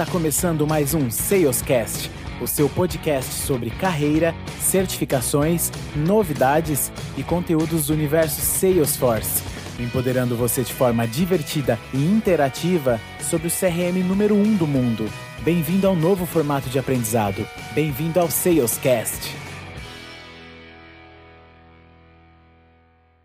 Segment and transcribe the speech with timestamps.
[0.00, 7.92] Está começando mais um Salescast, o seu podcast sobre carreira, certificações, novidades e conteúdos do
[7.92, 9.42] universo Salesforce,
[9.78, 15.06] empoderando você de forma divertida e interativa sobre o CRM número 1 um do mundo.
[15.42, 17.46] Bem-vindo ao novo formato de aprendizado.
[17.74, 19.39] Bem-vindo ao Salescast.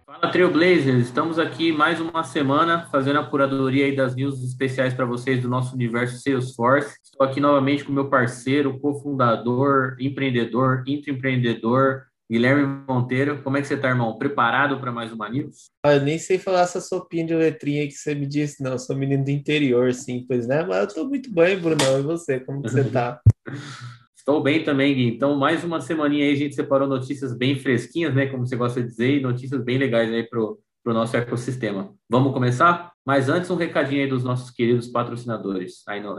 [0.07, 5.03] Fala Trailblazers, estamos aqui mais uma semana fazendo a curadoria aí das news especiais para
[5.03, 6.95] vocês do nosso universo Salesforce.
[7.03, 13.41] Estou aqui novamente com meu parceiro, cofundador, empreendedor, intraempreendedor, Guilherme Monteiro.
[13.41, 14.15] Como é que você está, irmão?
[14.15, 15.71] Preparado para mais uma news?
[15.83, 18.73] Ah, eu nem sei falar essa sopinha de letrinha que você me disse, não.
[18.73, 20.63] Eu sou menino do interior, simples, né?
[20.63, 21.99] Mas eu estou muito bem, Brunão.
[21.99, 23.19] E você, como que você está?
[24.27, 25.05] Estou bem também, Gui.
[25.05, 28.25] Então, mais uma semaninha aí, a gente separou notícias bem fresquinhas, né?
[28.25, 31.93] Como você gosta de dizer, e notícias bem legais aí para o nosso ecossistema.
[32.09, 32.91] Vamos começar?
[33.05, 36.15] Mas antes, um recadinho aí dos nossos queridos patrocinadores, aí no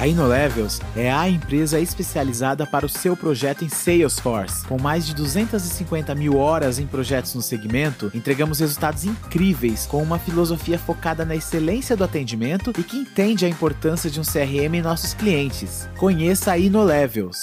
[0.00, 4.66] A InnoLevels é a empresa especializada para o seu projeto em Salesforce.
[4.66, 10.18] Com mais de 250 mil horas em projetos no segmento, entregamos resultados incríveis com uma
[10.18, 14.80] filosofia focada na excelência do atendimento e que entende a importância de um CRM em
[14.80, 15.86] nossos clientes.
[15.98, 17.36] Conheça a InnoLevels.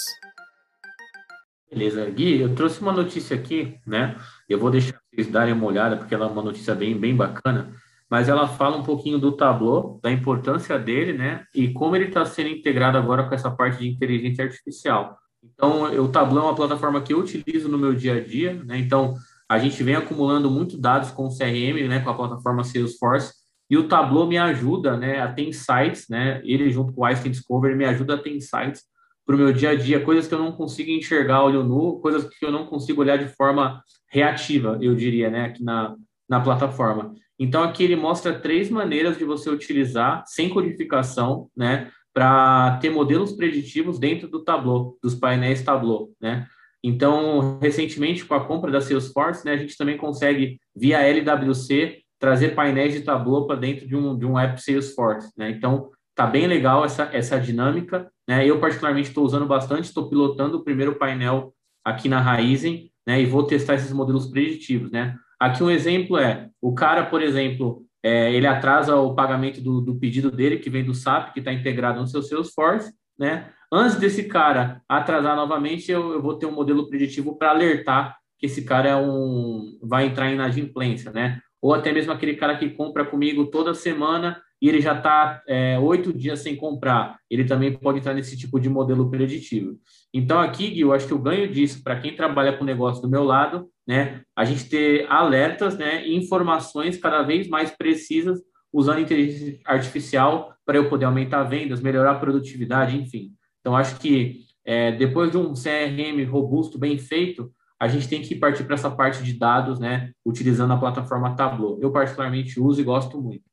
[1.70, 4.16] Beleza, Gui, eu trouxe uma notícia aqui, né?
[4.48, 7.72] Eu vou deixar vocês darem uma olhada, porque ela é uma notícia bem, bem bacana
[8.10, 11.44] mas ela fala um pouquinho do Tableau, da importância dele, né?
[11.54, 15.18] E como ele está sendo integrado agora com essa parte de inteligência artificial.
[15.42, 18.78] Então, o Tableau é uma plataforma que eu utilizo no meu dia a dia, né?
[18.78, 19.14] Então,
[19.48, 22.00] a gente vem acumulando muitos dados com o CRM, né?
[22.00, 23.34] Com a plataforma Salesforce.
[23.70, 25.20] E o Tableau me ajuda, né?
[25.20, 26.40] A ter insights, né?
[26.44, 28.82] Ele junto com o Einstein Discover me ajuda a ter insights
[29.26, 32.26] para o meu dia a dia, coisas que eu não consigo enxergar olho nu, coisas
[32.26, 35.44] que eu não consigo olhar de forma reativa, eu diria, né?
[35.44, 35.94] Aqui na,
[36.26, 37.14] na plataforma.
[37.38, 43.32] Então, aqui ele mostra três maneiras de você utilizar, sem codificação, né, para ter modelos
[43.32, 46.46] preditivos dentro do Tableau, dos painéis Tableau, né.
[46.82, 52.54] Então, recentemente, com a compra da Salesforce, né, a gente também consegue, via LWC, trazer
[52.54, 55.50] painéis de Tableau para dentro de um, de um app Salesforce, né.
[55.50, 58.44] Então, tá bem legal essa, essa dinâmica, né.
[58.44, 61.54] Eu, particularmente, estou usando bastante, estou pilotando o primeiro painel
[61.84, 65.16] aqui na Raizen, né, e vou testar esses modelos preditivos, né.
[65.38, 69.98] Aqui um exemplo é, o cara, por exemplo, é, ele atrasa o pagamento do, do,
[69.98, 73.52] pedido dele, que vem do SAP, que está integrado no seu Salesforce, né?
[73.72, 78.46] Antes desse cara atrasar novamente, eu, eu vou ter um modelo preditivo para alertar que
[78.46, 81.40] esse cara é um, vai entrar em inadimplência, né?
[81.60, 85.78] Ou até mesmo aquele cara que compra comigo toda semana e ele já está é,
[85.78, 89.78] oito dias sem comprar, ele também pode entrar nesse tipo de modelo preditivo.
[90.12, 93.08] Então, aqui, Gui, eu acho que o ganho disso, para quem trabalha com negócio do
[93.08, 98.40] meu lado, né, a gente ter alertas né, e informações cada vez mais precisas
[98.72, 103.32] usando inteligência artificial para eu poder aumentar vendas, melhorar a produtividade, enfim.
[103.60, 108.34] Então, acho que é, depois de um CRM robusto, bem feito, a gente tem que
[108.34, 111.78] partir para essa parte de dados, né, utilizando a plataforma Tableau.
[111.80, 113.44] Eu, particularmente, uso e gosto muito.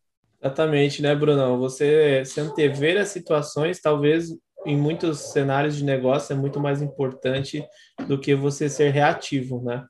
[0.46, 1.58] Exatamente, né, Brunão?
[1.58, 4.30] Você se antever as situações, talvez
[4.64, 7.66] em muitos cenários de negócio é muito mais importante
[8.08, 9.84] do que você ser reativo, né?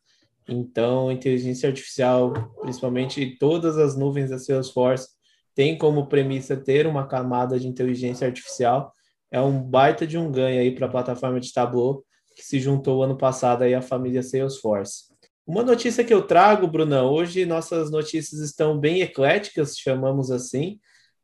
[0.47, 5.09] Então, inteligência artificial, principalmente todas as nuvens da Salesforce,
[5.53, 8.93] tem como premissa ter uma camada de inteligência artificial.
[9.29, 12.01] É um baita de um ganho aí para a plataforma de Tableau,
[12.33, 15.13] que se juntou ano passado aí à família Salesforce.
[15.45, 20.79] Uma notícia que eu trago, Brunão, hoje nossas notícias estão bem ecléticas, chamamos assim,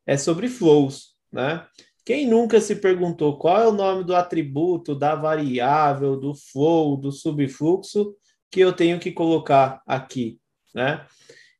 [0.06, 1.66] é sobre flows, né?
[2.04, 7.10] Quem nunca se perguntou qual é o nome do atributo, da variável, do flow, do
[7.10, 8.14] subfluxo
[8.48, 10.38] que eu tenho que colocar aqui,
[10.72, 11.04] né?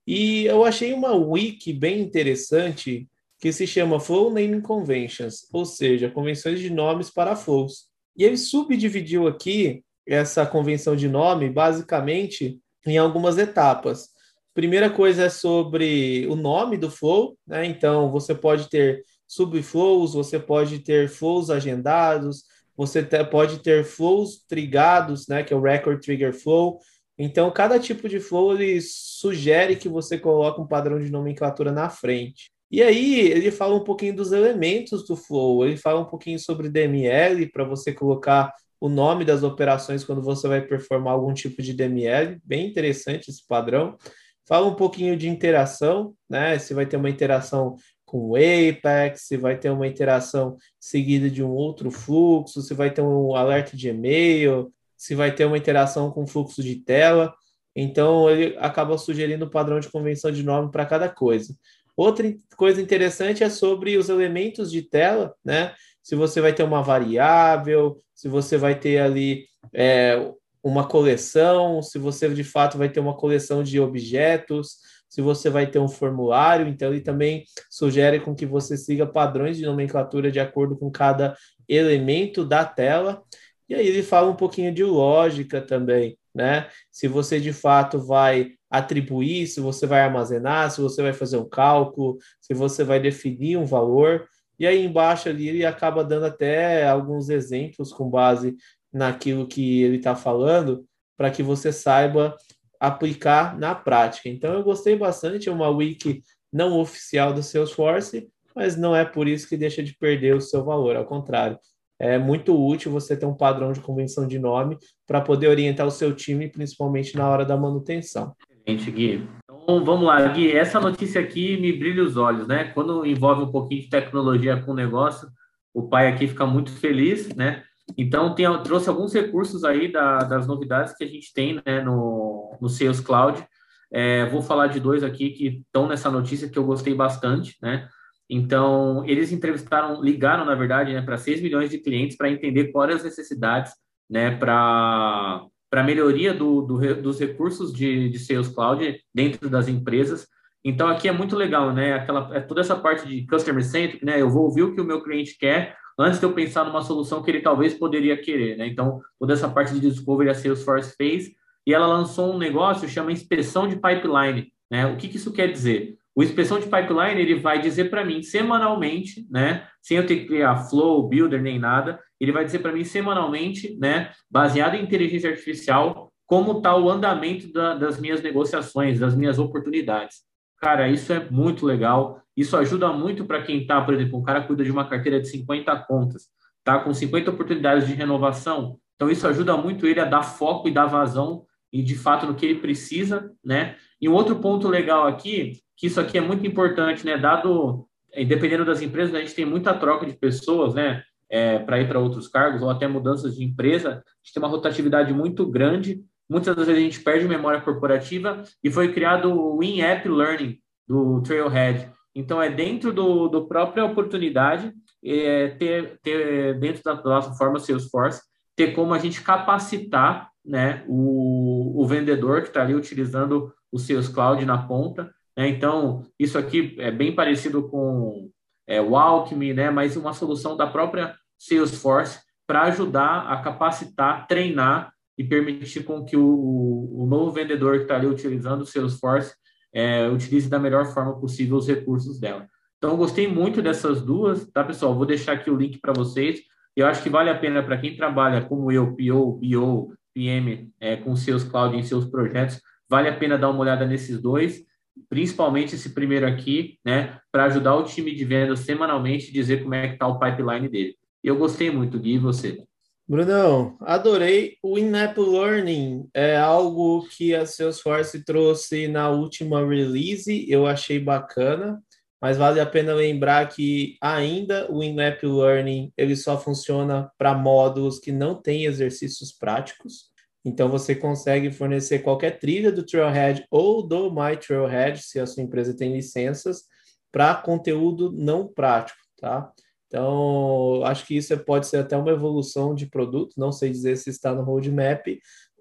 [0.07, 3.09] E eu achei uma wiki bem interessante
[3.41, 7.89] que se chama Flow Naming Conventions, ou seja, convenções de nomes para flows.
[8.17, 14.09] E ele subdividiu aqui essa convenção de nome basicamente em algumas etapas.
[14.55, 17.65] Primeira coisa é sobre o nome do flow, né?
[17.65, 22.45] Então você pode ter subflows, você pode ter flows agendados,
[22.77, 25.43] você pode ter flows trigados, né?
[25.43, 26.79] Que é o record trigger flow.
[27.17, 31.89] Então cada tipo de flow ele sugere que você coloque um padrão de nomenclatura na
[31.89, 32.51] frente.
[32.71, 36.71] E aí ele fala um pouquinho dos elementos do flow, ele fala um pouquinho sobre
[36.71, 38.53] DML para você colocar
[38.83, 43.47] o nome das operações quando você vai performar algum tipo de DML, bem interessante esse
[43.47, 43.97] padrão.
[44.45, 46.59] Fala um pouquinho de interação, né?
[46.59, 51.45] Se vai ter uma interação com o Apex, se vai ter uma interação seguida de
[51.45, 56.11] um outro fluxo, se vai ter um alerta de e-mail, se vai ter uma interação
[56.11, 57.33] com fluxo de tela.
[57.77, 61.55] Então, ele acaba sugerindo o padrão de convenção de nome para cada coisa.
[61.97, 65.73] Outra coisa interessante é sobre os elementos de tela, né?
[66.03, 70.33] Se você vai ter uma variável, se você vai ter ali é,
[70.63, 74.79] uma coleção, se você de fato vai ter uma coleção de objetos,
[75.09, 79.59] se você vai ter um formulário, então ele também sugere com que você siga padrões
[79.59, 81.37] de nomenclatura de acordo com cada
[81.69, 83.23] elemento da tela.
[83.69, 86.69] E aí ele fala um pouquinho de lógica também, né?
[86.91, 91.49] Se você de fato vai atribuir, se você vai armazenar, se você vai fazer um
[91.49, 94.27] cálculo, se você vai definir um valor.
[94.63, 98.57] E aí embaixo ali ele acaba dando até alguns exemplos com base
[98.93, 100.87] naquilo que ele está falando,
[101.17, 102.37] para que você saiba
[102.79, 104.29] aplicar na prática.
[104.29, 106.23] Então eu gostei bastante, é uma wiki
[106.53, 110.65] não oficial do Salesforce, mas não é por isso que deixa de perder o seu
[110.65, 111.59] valor, ao contrário.
[111.99, 114.79] É muito útil você ter um padrão de convenção de nome
[115.09, 118.33] para poder orientar o seu time, principalmente na hora da manutenção.
[118.65, 119.29] Excelente, Gui.
[119.63, 120.51] Então vamos lá, Gui.
[120.51, 122.65] Essa notícia aqui me brilha os olhos, né?
[122.65, 125.29] Quando envolve um pouquinho de tecnologia com o negócio,
[125.73, 127.63] o pai aqui fica muito feliz, né?
[127.97, 132.57] Então tem, trouxe alguns recursos aí da, das novidades que a gente tem né, no,
[132.61, 133.45] no Sales Cloud.
[133.91, 137.89] É, vou falar de dois aqui que estão nessa notícia que eu gostei bastante, né?
[138.29, 142.97] Então, eles entrevistaram, ligaram, na verdade, né, para 6 milhões de clientes para entender quais
[142.97, 143.75] as necessidades
[144.09, 150.29] né, para para melhoria do, do, dos recursos de, de Sales Cloud dentro das empresas.
[150.63, 151.95] Então aqui é muito legal, né?
[151.95, 154.21] Aquela é toda essa parte de customer centric, né?
[154.21, 157.23] Eu vou ouvir o que o meu cliente quer antes de eu pensar numa solução
[157.23, 158.67] que ele talvez poderia querer, né?
[158.67, 161.31] Então toda essa parte de discovery a Salesforce fez
[161.67, 164.85] e ela lançou um negócio chama inspeção de pipeline, né?
[164.85, 165.97] O que, que isso quer dizer?
[166.15, 169.67] O inspeção de pipeline ele vai dizer para mim semanalmente, né?
[169.81, 173.77] Sem eu ter que criar flow, builder nem nada, ele vai dizer para mim semanalmente,
[173.81, 174.13] né?
[174.31, 180.19] Baseado em inteligência artificial, como está o andamento da, das minhas negociações, das minhas oportunidades.
[180.57, 182.23] Cara, isso é muito legal.
[182.37, 185.29] Isso ajuda muito para quem está, por exemplo, um cara cuida de uma carteira de
[185.29, 186.29] 50 contas,
[186.63, 188.79] tá com 50 oportunidades de renovação.
[188.95, 192.37] Então isso ajuda muito ele a dar foco e dar vazão e de fato no
[192.37, 193.75] que ele precisa, né?
[194.01, 197.19] E um outro ponto legal aqui que isso aqui é muito importante, né?
[197.19, 197.89] Dado,
[198.29, 201.03] dependendo das empresas, a gente tem muita troca de pessoas, né?
[201.35, 204.51] É, para ir para outros cargos ou até mudanças de empresa, a gente tem uma
[204.51, 206.05] rotatividade muito grande.
[206.29, 211.23] Muitas das vezes a gente perde memória corporativa e foi criado o In-App Learning do
[211.23, 211.91] Trailhead.
[212.15, 218.21] Então, é dentro do, do própria oportunidade, é, ter, ter dentro da plataforma Salesforce,
[218.55, 224.09] ter como a gente capacitar né, o, o vendedor que está ali utilizando o Sales
[224.09, 225.49] Cloud na ponta né?
[225.49, 228.31] Então, isso aqui é bem parecido com
[228.67, 229.71] é, o Alchemy, né?
[229.71, 236.17] mas uma solução da própria Salesforce para ajudar a capacitar, treinar e permitir com que
[236.17, 239.35] o, o novo vendedor que está ali utilizando o Salesforce
[239.73, 242.47] é, utilize da melhor forma possível os recursos dela.
[242.79, 244.95] Então, gostei muito dessas duas, tá, pessoal?
[244.95, 246.41] Vou deixar aqui o link para vocês.
[246.77, 250.97] Eu acho que vale a pena para quem trabalha como eu, PO, BO, PM, é,
[250.97, 254.65] com seus cloud em seus projetos, vale a pena dar uma olhada nesses dois
[255.09, 259.89] principalmente esse primeiro aqui, né, para ajudar o time de vendas semanalmente dizer como é
[259.89, 260.97] que está o pipeline dele.
[261.23, 262.65] Eu gostei muito, Gui, e você?
[263.07, 264.57] Brunão, adorei.
[264.63, 271.83] O In-App Learning é algo que a Salesforce trouxe na última release, eu achei bacana,
[272.21, 277.99] mas vale a pena lembrar que ainda o In-App Learning ele só funciona para módulos
[277.99, 280.11] que não têm exercícios práticos.
[280.45, 285.43] Então você consegue fornecer qualquer trilha do Trailhead ou do My Trailhead, se a sua
[285.43, 286.65] empresa tem licenças,
[287.13, 289.53] para conteúdo não prático, tá?
[289.93, 294.09] Então, acho que isso pode ser até uma evolução de produto, não sei dizer se
[294.09, 295.07] está no roadmap,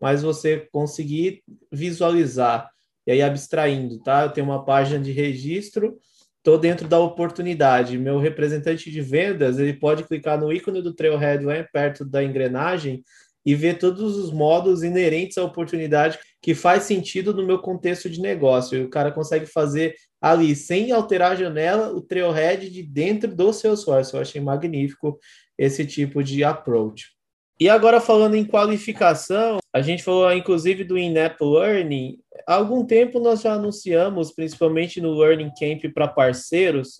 [0.01, 2.69] mas você conseguir visualizar,
[3.05, 4.23] e aí abstraindo, tá?
[4.23, 5.97] Eu tenho uma página de registro,
[6.37, 7.97] estou dentro da oportunidade.
[7.97, 13.03] Meu representante de vendas, ele pode clicar no ícone do Trailhead lá perto da engrenagem
[13.45, 18.21] e ver todos os modos inerentes à oportunidade que faz sentido no meu contexto de
[18.21, 18.77] negócio.
[18.77, 23.51] E o cara consegue fazer ali, sem alterar a janela, o trailhead de dentro do
[23.51, 24.13] Salesforce.
[24.13, 25.19] Eu achei magnífico
[25.57, 27.09] esse tipo de approach.
[27.59, 32.17] E agora falando em qualificação, a gente falou inclusive do in-app learning.
[32.47, 36.97] Há algum tempo nós já anunciamos, principalmente no Learning Camp para parceiros,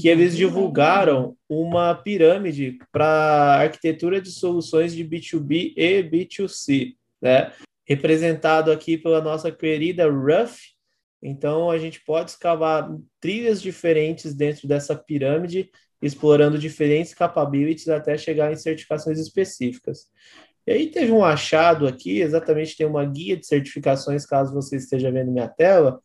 [0.00, 7.50] que eles divulgaram uma pirâmide para arquitetura de soluções de B2B e B2C, né?
[7.84, 10.75] Representado aqui pela nossa querida Ruff.
[11.22, 12.88] Então a gente pode escavar
[13.20, 15.70] trilhas diferentes dentro dessa pirâmide
[16.00, 20.06] explorando diferentes capabilities até chegar em certificações específicas.
[20.66, 25.10] E aí teve um achado aqui, exatamente tem uma guia de certificações, caso você esteja
[25.10, 26.00] vendo minha tela,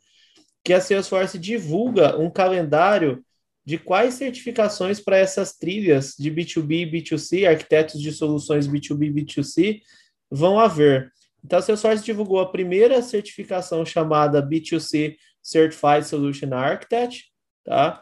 [0.64, 3.24] que a Salesforce divulga um calendário
[3.66, 9.14] de quais certificações para essas trilhas de B2B e B2C, arquitetos de soluções B2B e
[9.14, 9.82] B2C,
[10.30, 11.12] vão haver.
[11.44, 17.26] Então, a Salesforce divulgou a primeira certificação chamada B2C Certified Solution Architect,
[17.64, 18.00] tá?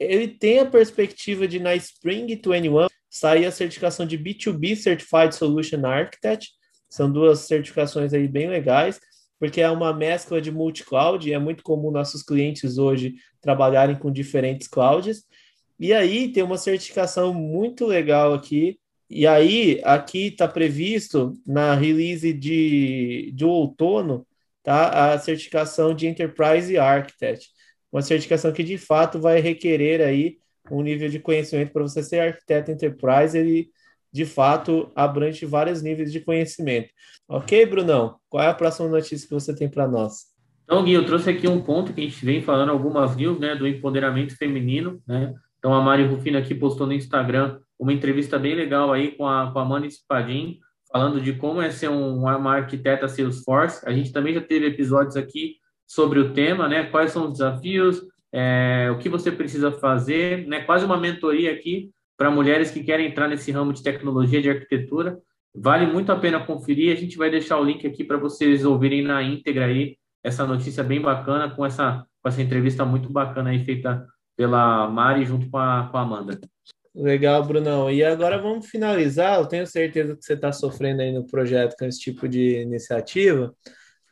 [0.00, 5.84] Ele tem a perspectiva de, na Spring 21, sair a certificação de B2B Certified Solution
[5.86, 6.50] Architect.
[6.88, 8.98] São duas certificações aí bem legais,
[9.38, 14.66] porque é uma mescla de multi-cloud, é muito comum nossos clientes hoje trabalharem com diferentes
[14.66, 15.24] clouds.
[15.78, 18.78] E aí tem uma certificação muito legal aqui,
[19.12, 24.26] e aí, aqui está previsto na release de, de outono,
[24.62, 25.12] tá?
[25.12, 27.50] A certificação de Enterprise Architect.
[27.92, 30.38] Uma certificação que de fato vai requerer aí
[30.70, 33.68] um nível de conhecimento para você ser arquiteto Enterprise, ele
[34.10, 36.88] de fato abrange vários níveis de conhecimento.
[37.28, 38.16] Ok, Brunão?
[38.28, 40.32] Qual é a próxima notícia que você tem para nós?
[40.64, 43.54] Então, Gui, eu trouxe aqui um ponto que a gente vem falando algumas news, né,
[43.54, 45.34] do empoderamento feminino, né?
[45.58, 49.50] Então, a Mari Rufino aqui postou no Instagram uma entrevista bem legal aí com a,
[49.52, 50.60] com a Amanda Spadim,
[50.90, 53.84] falando de como é ser um, uma arquiteta Salesforce.
[53.84, 56.84] A gente também já teve episódios aqui sobre o tema, né?
[56.84, 58.00] Quais são os desafios,
[58.32, 60.60] é, o que você precisa fazer, né?
[60.62, 65.18] Quase uma mentoria aqui para mulheres que querem entrar nesse ramo de tecnologia de arquitetura.
[65.52, 66.92] Vale muito a pena conferir.
[66.92, 70.84] A gente vai deixar o link aqui para vocês ouvirem na íntegra aí essa notícia
[70.84, 75.58] bem bacana com essa, com essa entrevista muito bacana aí feita pela Mari junto com
[75.58, 76.38] a, com a Amanda.
[76.94, 77.90] Legal, Brunão.
[77.90, 79.38] E agora vamos finalizar.
[79.38, 83.54] Eu tenho certeza que você está sofrendo aí no projeto com esse tipo de iniciativa,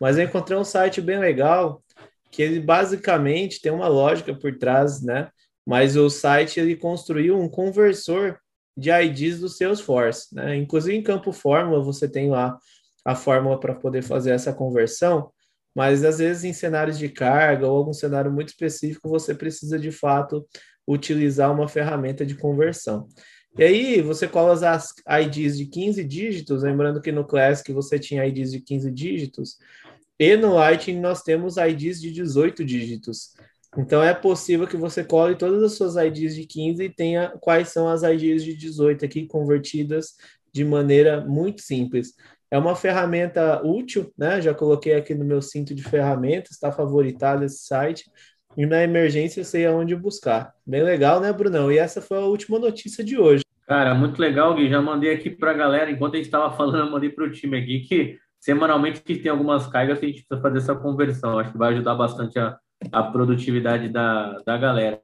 [0.00, 1.82] mas eu encontrei um site bem legal
[2.30, 5.28] que ele basicamente tem uma lógica por trás, né?
[5.66, 8.38] Mas o site ele construiu um conversor
[8.76, 10.56] de IDs do Salesforce, né?
[10.56, 12.56] Inclusive em campo fórmula você tem lá
[13.04, 15.30] a fórmula para poder fazer essa conversão,
[15.74, 19.90] mas às vezes em cenários de carga ou algum cenário muito específico você precisa de
[19.90, 20.46] fato
[20.86, 23.06] utilizar uma ferramenta de conversão.
[23.58, 28.26] E aí você coloca as IDs de 15 dígitos, lembrando que no Classic você tinha
[28.26, 29.56] IDs de 15 dígitos,
[30.18, 33.32] e no Lightning nós temos IDs de 18 dígitos.
[33.76, 37.68] Então é possível que você cole todas as suas IDs de 15 e tenha quais
[37.68, 40.14] são as IDs de 18 aqui convertidas
[40.52, 42.14] de maneira muito simples.
[42.50, 44.40] É uma ferramenta útil, né?
[44.40, 48.10] Já coloquei aqui no meu cinto de ferramentas, está favoritado esse site.
[48.56, 50.52] E na emergência sei aonde buscar.
[50.66, 51.70] Bem legal, né, Brunão?
[51.70, 53.44] E essa foi a última notícia de hoje.
[53.66, 54.68] Cara, muito legal, Gui.
[54.68, 57.30] Já mandei aqui para a galera, enquanto a gente estava falando, eu mandei para o
[57.30, 61.38] time aqui que semanalmente tem algumas cargas que a gente precisa fazer essa conversão.
[61.38, 62.58] Acho que vai ajudar bastante a,
[62.90, 65.00] a produtividade da, da galera.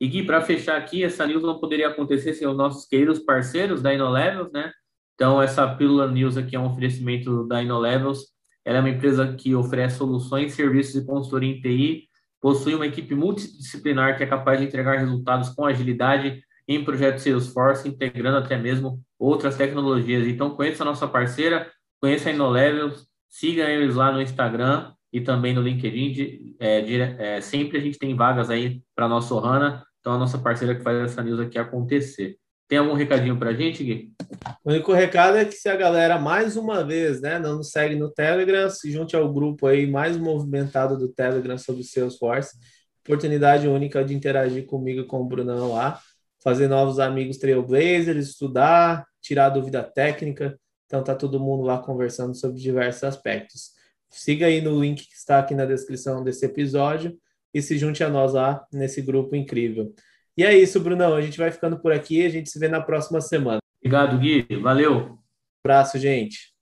[0.00, 3.82] E Gui, para fechar aqui, essa news não poderia acontecer sem os nossos queridos parceiros
[3.82, 4.70] da InnoLevels, né?
[5.14, 8.26] Então, essa pílula news aqui é um oferecimento da InnoLevels.
[8.64, 12.08] Ela é uma empresa que oferece soluções, serviços e consultoria em TI
[12.44, 17.88] possui uma equipe multidisciplinar que é capaz de entregar resultados com agilidade em projetos Salesforce,
[17.88, 20.26] integrando até mesmo outras tecnologias.
[20.26, 21.72] Então, conheça a nossa parceira,
[22.02, 26.54] conheça a InnoLevels, siga eles lá no Instagram e também no LinkedIn.
[26.60, 30.74] É, é, sempre a gente tem vagas aí para nossa HANA, então a nossa parceira
[30.74, 32.36] que faz essa news aqui acontecer.
[32.74, 34.12] Tem algum recadinho para a gente, Gui?
[34.64, 37.94] O único recado é que se a galera, mais uma vez, né, não nos segue
[37.94, 42.56] no Telegram, se junte ao grupo aí mais movimentado do Telegram sobre Salesforce.
[43.06, 46.00] Oportunidade única de interagir comigo e com o Brunão lá,
[46.42, 50.58] fazer novos amigos Trailblazers, estudar, tirar dúvida técnica.
[50.86, 53.70] Então tá todo mundo lá conversando sobre diversos aspectos.
[54.10, 57.16] Siga aí no link que está aqui na descrição desse episódio
[57.54, 59.94] e se junte a nós lá nesse grupo incrível.
[60.36, 61.14] E é isso, Brunão.
[61.14, 62.24] A gente vai ficando por aqui.
[62.24, 63.58] A gente se vê na próxima semana.
[63.78, 64.46] Obrigado, Gui.
[64.60, 65.18] Valeu.
[65.64, 66.53] Abraço, gente.